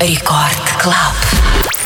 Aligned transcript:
Рекорд 0.00 0.56
Клаб. 0.78 1.79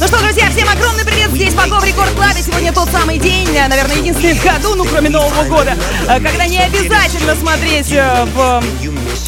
Ну 0.00 0.06
что, 0.06 0.18
друзья, 0.18 0.50
всем 0.50 0.68
огромный 0.68 1.04
привет! 1.04 1.30
Здесь 1.30 1.54
Погов 1.54 1.82
в 1.82 1.86
Рекорд 1.86 2.10
Клабе. 2.10 2.42
Сегодня 2.42 2.72
тот 2.72 2.90
самый 2.90 3.18
день, 3.18 3.48
наверное, 3.52 3.96
единственный 3.96 4.34
в 4.34 4.44
году, 4.44 4.74
ну 4.74 4.84
кроме 4.84 5.08
Нового 5.08 5.44
года, 5.44 5.76
э, 6.08 6.20
когда 6.20 6.46
не 6.46 6.58
обязательно 6.58 7.34
смотреть 7.36 7.90
э, 7.90 8.26
в 8.34 8.62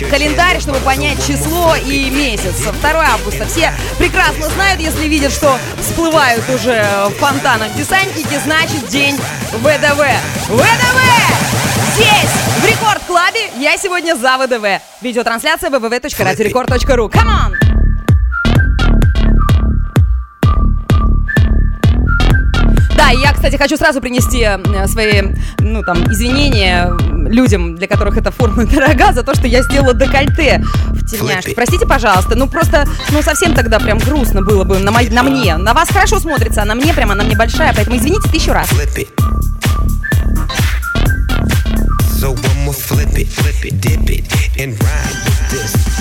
календарь, 0.03 0.61
чтобы 0.61 0.79
понять 0.79 1.25
число 1.27 1.77
и 1.77 2.11
месяц. 2.11 2.57
2 2.61 2.75
августа. 2.83 3.47
Все 3.47 3.73
прекрасно 3.99 4.49
знают, 4.51 4.81
если 4.81 5.07
видят, 5.07 5.33
что 5.33 5.57
всплывают 5.81 6.43
уже 6.49 6.85
в 7.09 7.15
фонтанах 7.21 7.73
десантники, 7.75 8.39
значит 8.45 8.89
день 8.89 9.17
ВДВ. 9.53 10.03
ВДВ! 10.49 11.15
Здесь, 11.95 12.31
в 12.61 12.65
Рекорд 12.65 13.03
Клабе, 13.07 13.51
я 13.59 13.77
сегодня 13.77 14.17
за 14.17 14.37
ВДВ. 14.39 14.83
Видеотрансляция 15.01 15.71
www.radiorecord.ru. 15.71 17.11
Come 17.11 17.29
on! 17.29 17.75
Да, 22.97 23.11
я, 23.11 23.33
кстати, 23.33 23.57
хочу 23.57 23.77
сразу 23.77 24.01
принести 24.01 24.41
э, 24.43 24.87
свои, 24.87 25.23
ну, 25.59 25.83
там, 25.83 26.11
извинения 26.11 26.91
людям, 27.29 27.77
для 27.77 27.87
которых 27.87 28.17
эта 28.17 28.31
форма 28.31 28.65
дорога, 28.73 29.13
за 29.13 29.23
то, 29.23 29.35
что 29.35 29.47
я 29.47 29.63
сделала 29.63 29.95
декольте 29.95 30.63
в 30.91 31.05
тельняшке. 31.07 31.55
Простите, 31.55 31.87
пожалуйста, 31.87 32.35
ну, 32.37 32.49
просто, 32.49 32.87
ну, 33.11 33.23
совсем 33.23 33.55
тогда 33.55 33.79
прям 33.79 33.99
грустно 33.99 34.43
было 34.43 34.65
бы 34.65 34.79
на, 34.79 34.91
мо- 34.91 35.11
на 35.11 35.23
мне. 35.23 35.57
На 35.57 35.75
вас 35.75 35.89
хорошо 35.89 36.19
смотрится, 36.19 36.63
а 36.63 36.65
на 36.65 36.75
мне 36.75 36.93
прям, 36.95 37.11
она 37.11 37.25
мне 37.25 37.37
большая, 37.37 37.73
поэтому 37.75 37.97
извините 37.97 38.29
тысячу 38.31 38.53
раз. 38.53 38.69
So 42.21 42.35
more 42.65 42.73
flip 42.73 43.19
it, 43.19 43.29
flip 43.29 43.65
it, 43.65 43.81
dip 43.81 44.09
it, 44.09 44.25
and 44.59 44.73
ride 44.83 45.17
with 45.27 45.51
this. 45.51 45.94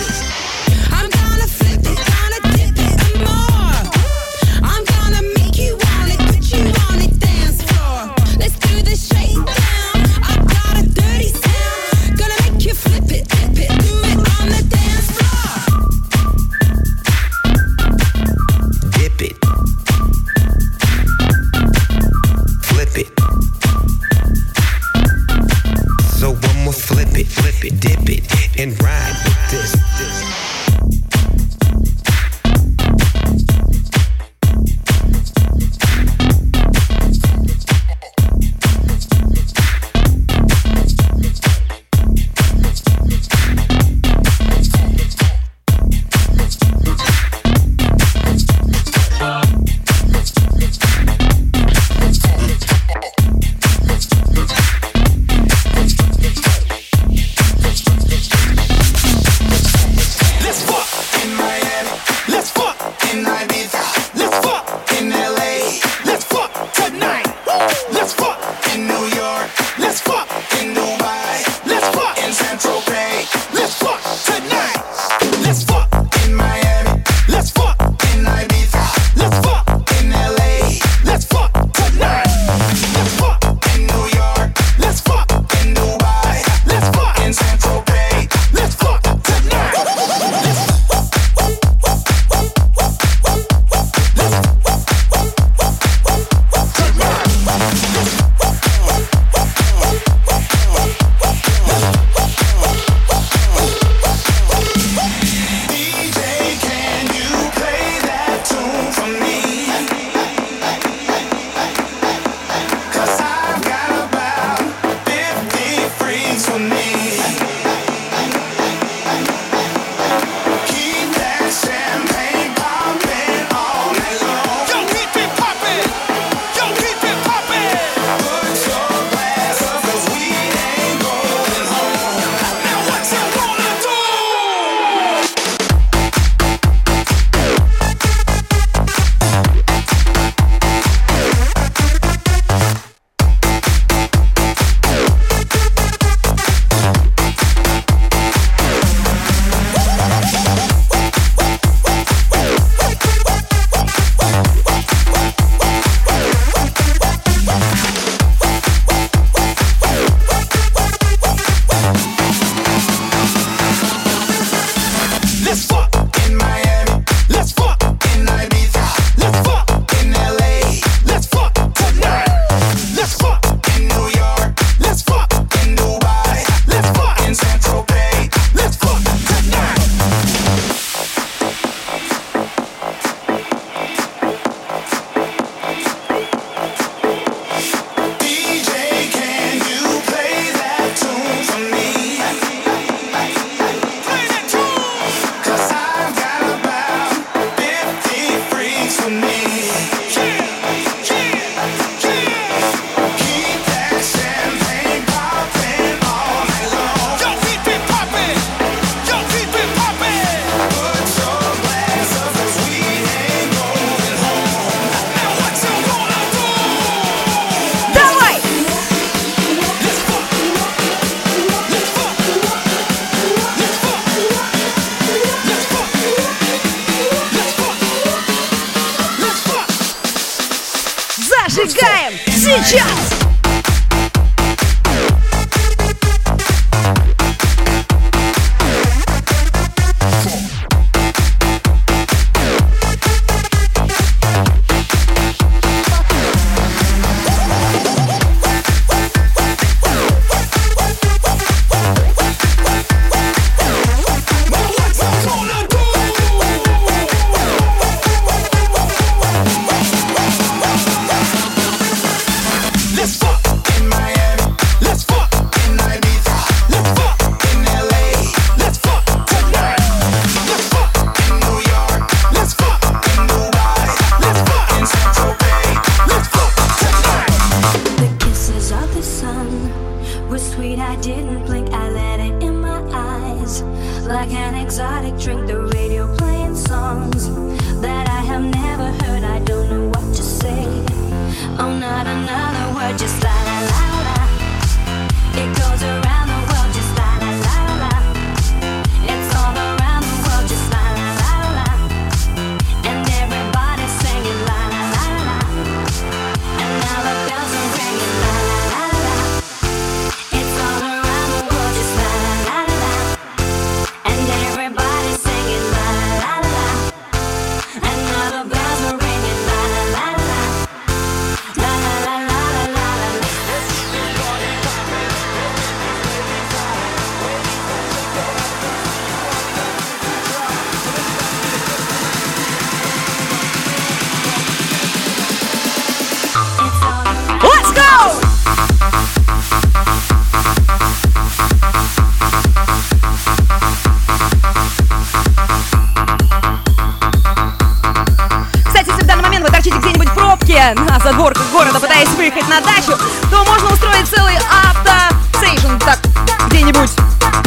в 351.04 351.06
задворках 351.06 351.44
города, 351.52 351.82
пытаясь 351.82 352.08
выехать 352.10 352.48
на 352.48 352.62
дачу, 352.62 352.98
то 353.30 353.44
можно 353.44 353.74
устроить 353.74 354.08
целый 354.08 354.38
автосейшн 354.38 355.78
так 355.80 356.00
где-нибудь 356.48 356.92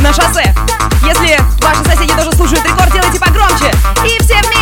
на 0.02 0.12
шоссе. 0.12 0.54
Если 1.02 1.40
ваши 1.62 1.82
соседи 1.84 2.12
тоже 2.12 2.32
слушают 2.32 2.62
рекорд, 2.66 2.92
делайте 2.92 3.18
погромче. 3.18 3.72
И 4.04 4.22
все 4.22 4.34
вместе 4.42 4.55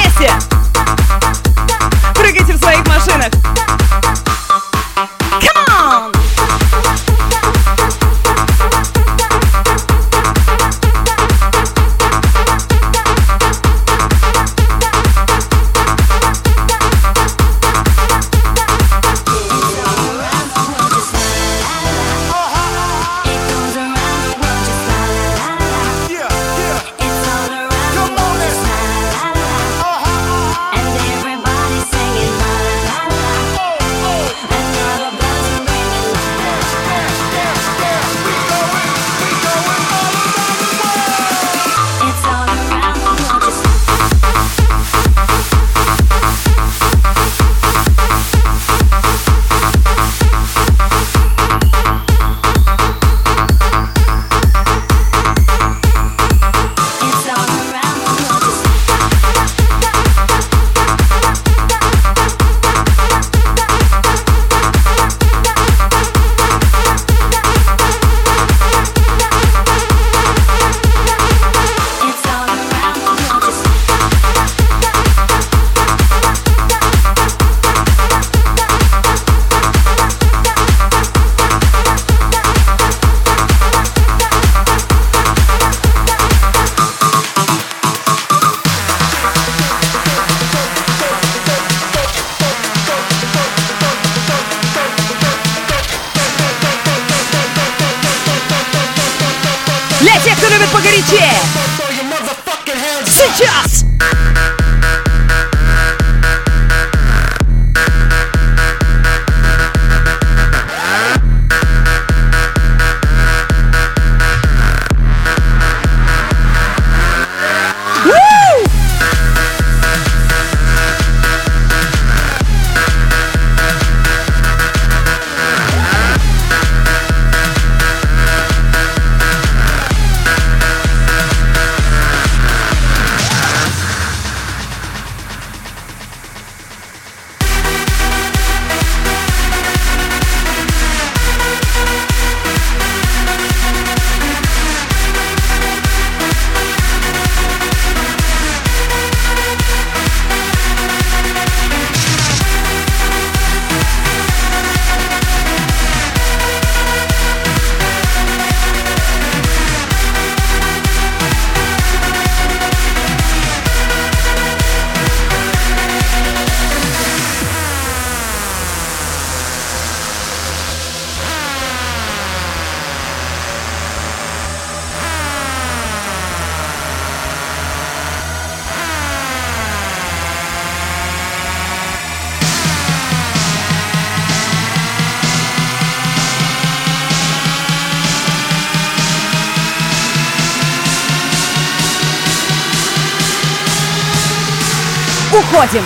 уходим 195.35 195.85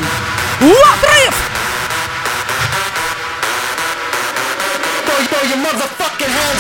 в 0.61 0.65
отрыв! 0.65 1.35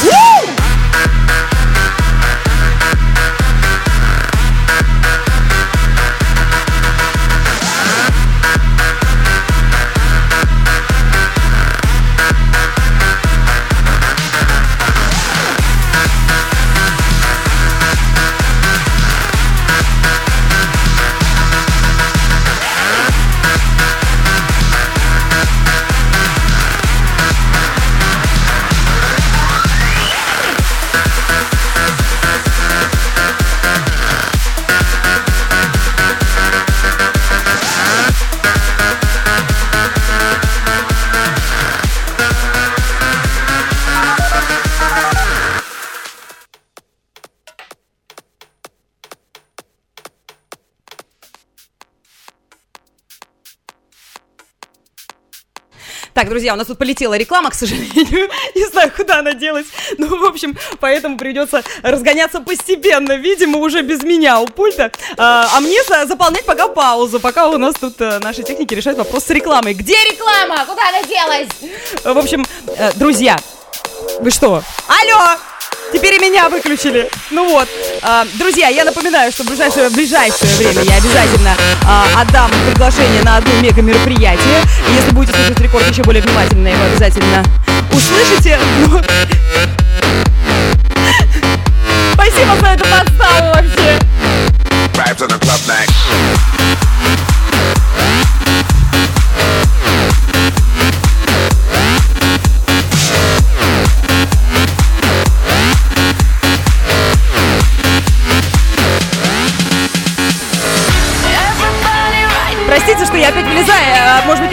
Woo! 0.04 0.38
Так, 56.18 56.30
друзья, 56.30 56.54
у 56.54 56.56
нас 56.56 56.66
тут 56.66 56.78
полетела 56.78 57.14
реклама, 57.14 57.48
к 57.50 57.54
сожалению. 57.54 58.28
Не 58.56 58.66
знаю, 58.66 58.90
куда 58.90 59.20
она 59.20 59.34
делась. 59.34 59.66
Ну, 59.98 60.18
в 60.18 60.25
общем, 60.25 60.58
поэтому 60.80 61.16
придется 61.16 61.62
разгоняться 61.84 62.40
постепенно. 62.40 63.12
Видимо, 63.12 63.60
уже 63.60 63.82
без 63.82 64.02
меня 64.02 64.40
у 64.40 64.46
пульта. 64.46 64.90
А, 65.16 65.48
а 65.54 65.60
мне 65.60 65.78
заполнять 66.06 66.44
пока 66.44 66.66
паузу, 66.66 67.20
пока 67.20 67.46
у 67.46 67.56
нас 67.56 67.76
тут 67.76 68.00
а, 68.00 68.18
наши 68.18 68.42
техники 68.42 68.75
решают 68.75 68.98
вопрос 68.98 69.26
с 69.26 69.30
рекламой. 69.30 69.75
Где 69.75 69.94
реклама? 70.10 70.64
Куда 70.66 70.88
она 70.88 71.04
делась? 71.04 71.48
В 72.02 72.18
общем, 72.18 72.44
а, 72.76 72.90
друзья, 72.96 73.38
вы 74.18 74.32
что? 74.32 74.64
Алло! 74.88 75.38
Теперь 75.92 76.14
и 76.14 76.18
меня 76.18 76.49
выключили. 76.49 77.09
Ну 77.30 77.49
вот. 77.49 77.68
А, 78.02 78.26
друзья, 78.35 78.68
я 78.68 78.85
напоминаю, 78.85 79.33
что 79.33 79.42
в 79.42 79.47
ближайшее, 79.47 79.88
в 79.88 79.95
ближайшее 79.95 80.54
время 80.57 80.83
я 80.83 80.97
обязательно 80.97 81.54
а, 81.87 82.07
отдам 82.21 82.50
приглашение 82.68 83.23
на 83.23 83.38
одно 83.38 83.52
мега-мероприятие. 83.61 84.62
Если 84.95 85.11
будете 85.12 85.37
слушать 85.37 85.61
рекорд 85.61 85.88
еще 85.88 86.02
более 86.02 86.23
внимательно, 86.23 86.68
его 86.68 86.85
обязательно 86.85 87.45
услышите. 87.92 88.59
Ну... 88.87 89.00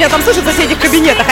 меня 0.05 0.11
там 0.11 0.21
слышат 0.21 0.43
в 0.43 0.51
соседних 0.51 0.79
кабинетах. 0.79 1.24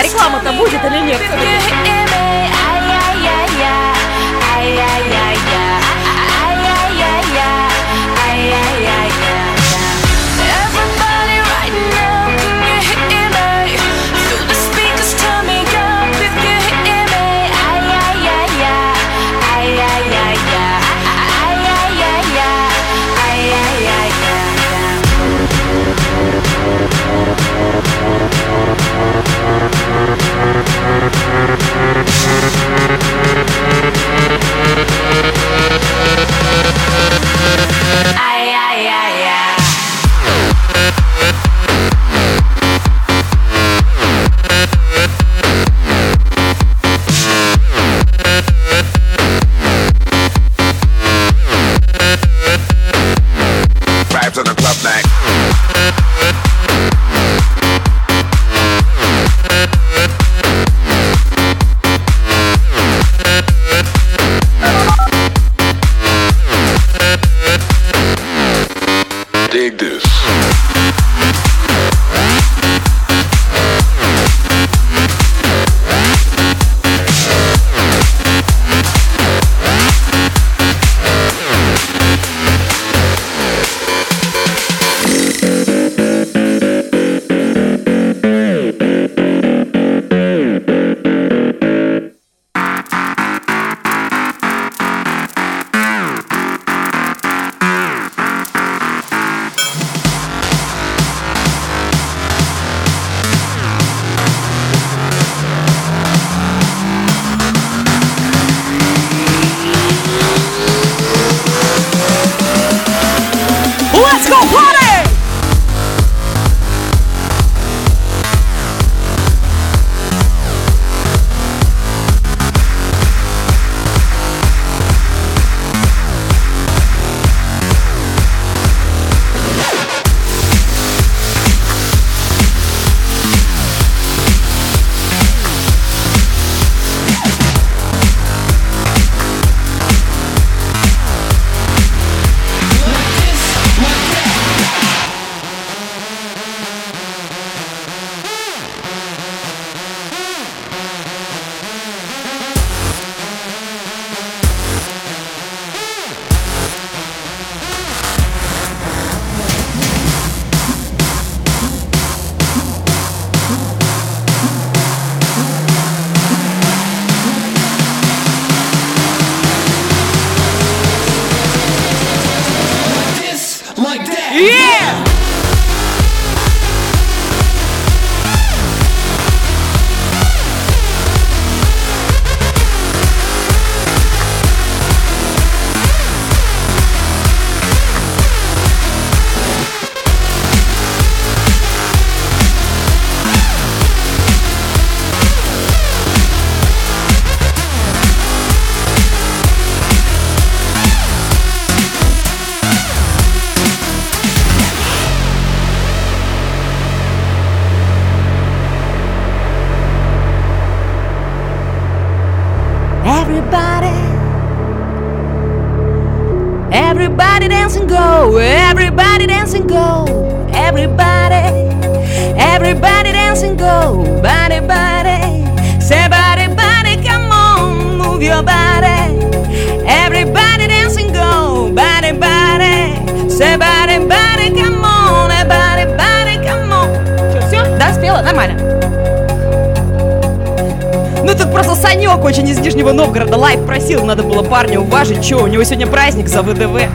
него 245.63 245.69
сегодня 245.69 245.88
праздник 245.88 246.28
за 246.28 246.41
ВДВ. 246.41 246.89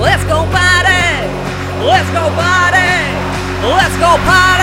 Let's 0.00 0.24
go 0.28 0.44
party! 0.50 1.28
Let's 1.82 2.10
go 2.12 2.30
party! 2.36 3.14
Let's 3.62 3.96
go 4.00 4.18
party! 4.26 4.53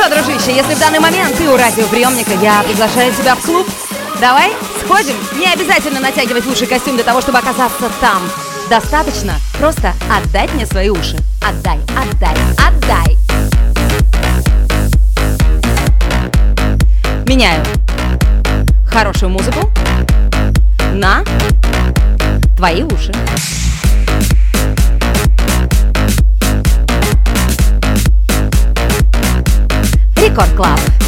что, 0.00 0.08
дружище, 0.08 0.54
если 0.54 0.74
в 0.74 0.78
данный 0.78 0.98
момент 0.98 1.36
ты 1.36 1.48
у 1.48 1.56
радиоприемника, 1.56 2.32
я 2.40 2.62
приглашаю 2.62 3.12
тебя 3.12 3.34
в 3.34 3.42
клуб. 3.42 3.68
Давай, 4.18 4.52
сходим. 4.82 5.14
Не 5.38 5.46
обязательно 5.52 6.00
натягивать 6.00 6.46
лучший 6.46 6.66
костюм 6.66 6.94
для 6.94 7.04
того, 7.04 7.20
чтобы 7.20 7.38
оказаться 7.38 7.90
там. 8.00 8.22
Достаточно 8.70 9.34
просто 9.58 9.92
отдать 10.10 10.52
мне 10.54 10.64
свои 10.64 10.88
уши. 10.88 11.18
Отдай, 11.42 11.78
отдай, 11.96 12.34
отдай. 12.56 13.18
Меняю 17.26 17.62
хорошую 18.90 19.30
музыку 19.30 19.70
на 20.94 21.24
твои 22.56 22.84
уши. 22.84 23.12
Record 30.40 30.56
Club. 30.56 30.99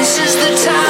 This 0.00 0.18
is 0.18 0.34
the 0.34 0.64
time 0.64 0.89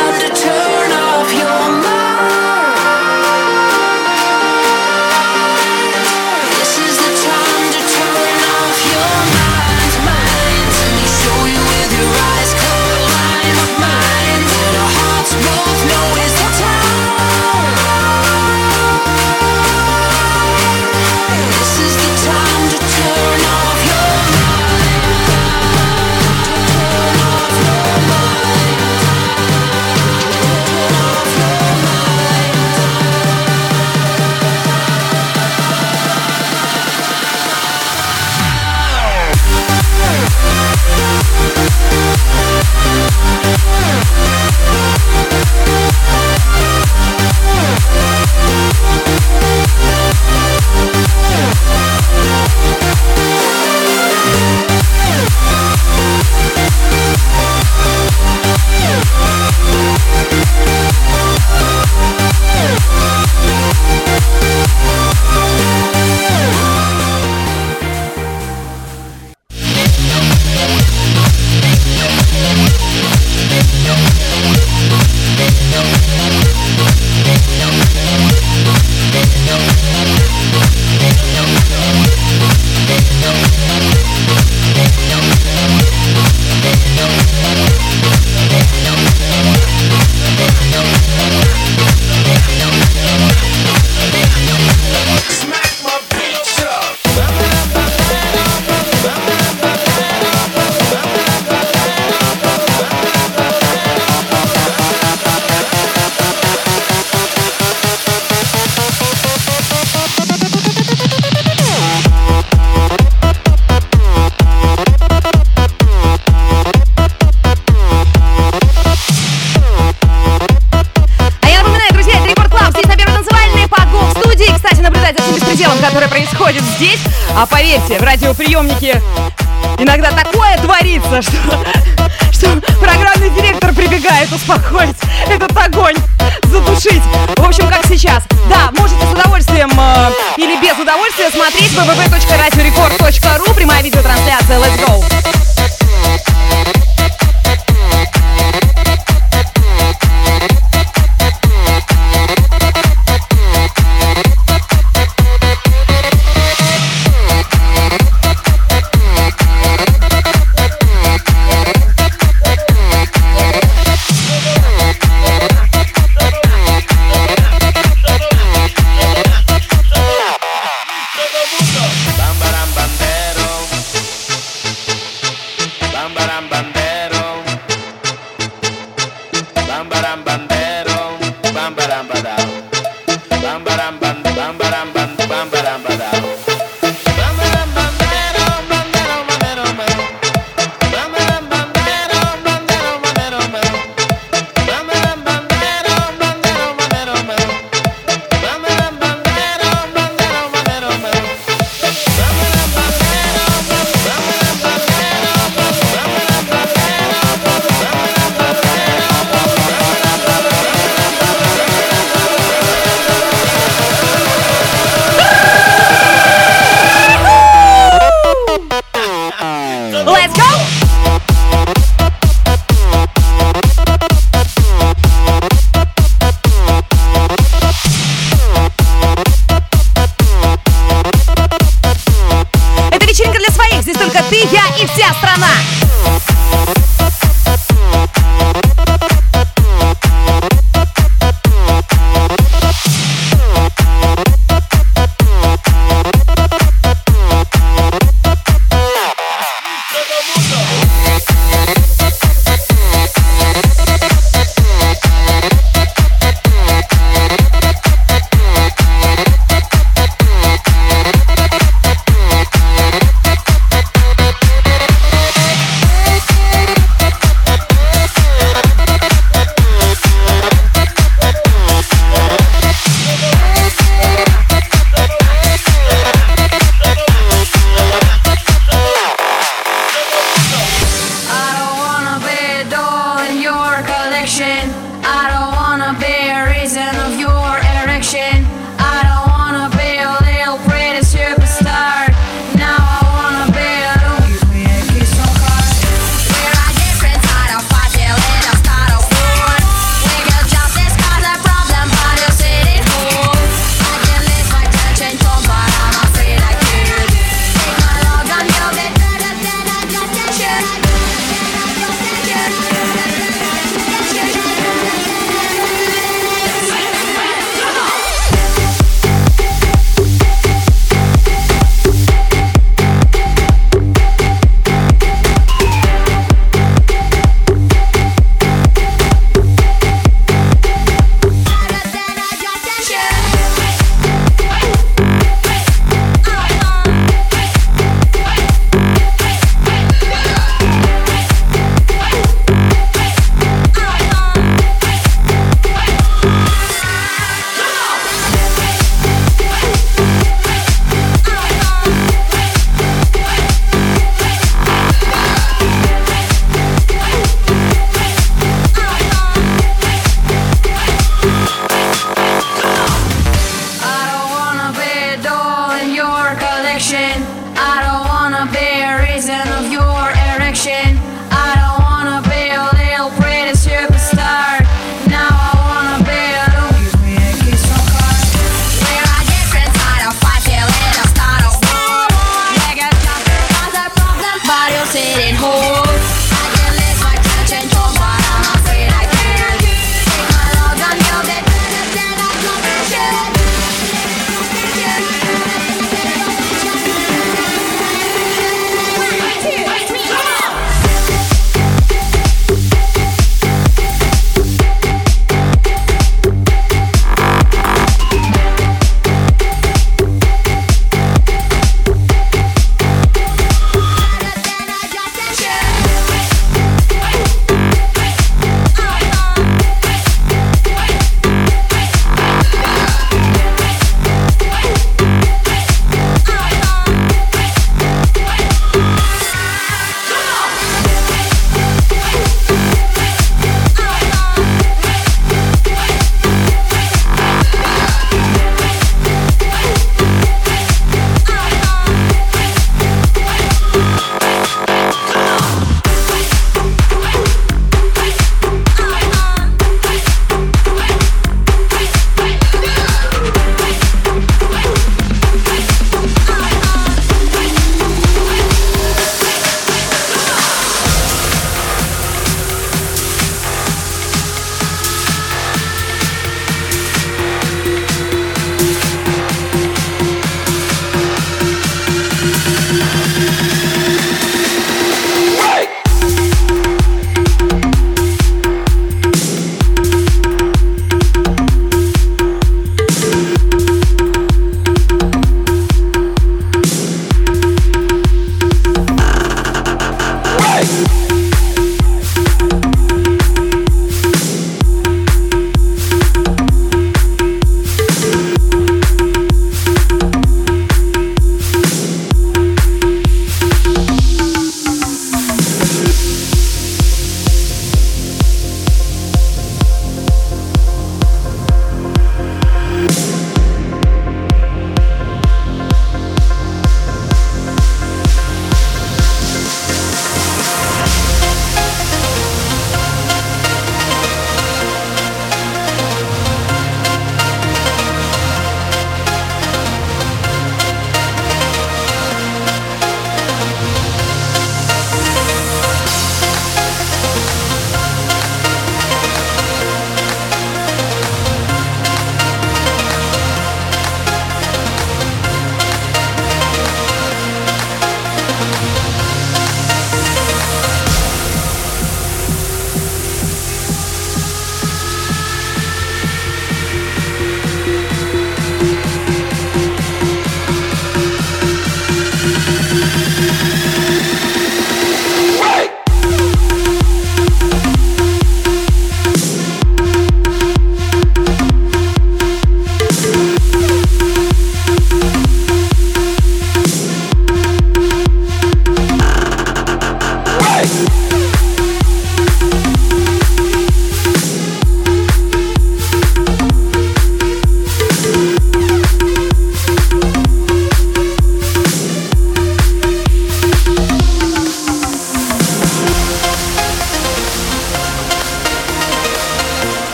поверьте, 127.70 127.98
в 127.98 128.02
радиоприемнике 128.02 128.99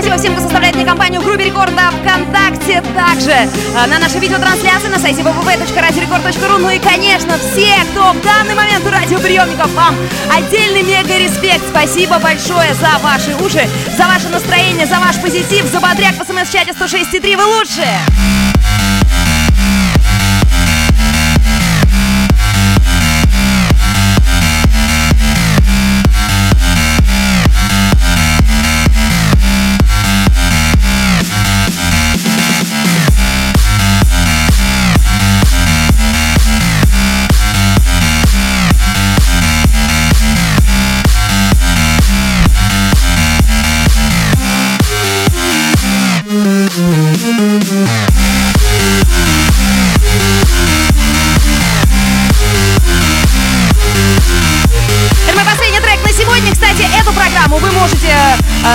Спасибо 0.00 0.16
всем, 0.16 0.32
кто 0.32 0.42
составляет 0.44 0.76
мне 0.76 0.86
компанию 0.86 1.20
в 1.20 1.24
группе 1.26 1.44
рекорда 1.44 1.90
ВКонтакте. 1.90 2.82
Также 2.94 3.34
а, 3.76 3.86
на 3.86 3.98
нашей 3.98 4.18
видеотрансляции 4.18 4.88
на 4.88 4.98
сайте 4.98 5.20
www.radiorecord.ru. 5.20 6.56
Ну 6.56 6.70
и, 6.70 6.78
конечно, 6.78 7.36
все, 7.36 7.74
кто 7.90 8.12
в 8.14 8.22
данный 8.22 8.54
момент 8.54 8.82
у 8.86 8.90
радиоприемников, 8.90 9.70
вам 9.74 9.94
отдельный 10.34 10.84
мега-респект. 10.84 11.68
Спасибо 11.68 12.18
большое 12.18 12.72
за 12.72 12.98
ваши 13.02 13.34
уши, 13.44 13.68
за 13.98 14.06
ваше 14.06 14.28
настроение, 14.30 14.86
за 14.86 14.98
ваш 15.00 15.20
позитив, 15.20 15.66
за 15.66 15.80
бодряк 15.80 16.14
в 16.14 16.22
смс-чате 16.22 16.72
106.3. 16.72 17.36
Вы 17.36 17.44
лучшие! 17.44 18.39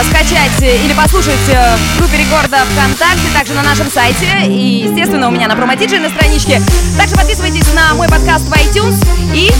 Скачать 0.03 0.61
э, 0.61 0.77
или 0.83 0.93
послушать 0.93 1.49
э, 1.49 1.75
в 1.75 1.97
группе 1.99 2.17
рекорда 2.17 2.57
ВКонтакте, 2.71 3.27
также 3.33 3.53
на 3.53 3.63
нашем 3.63 3.89
сайте 3.89 4.27
и, 4.47 4.87
естественно, 4.87 5.27
у 5.27 5.31
меня 5.31 5.47
на 5.47 5.55
промо-диджей 5.55 5.99
на 5.99 6.09
страничке. 6.09 6.61
Также 6.97 7.15
подписывайтесь 7.15 7.73
на 7.73 7.93
мой 7.95 8.07
подкаст 8.07 8.45
в 8.45 8.53
iTunes 8.53 8.95
и 9.33 9.51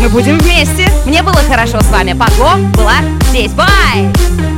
мы 0.00 0.08
будем 0.08 0.38
вместе. 0.38 0.90
Мне 1.06 1.22
было 1.22 1.38
хорошо 1.48 1.80
с 1.80 1.86
вами. 1.86 2.12
Пако 2.12 2.56
была 2.74 2.96
здесь. 3.30 3.52
Бай! 3.52 4.51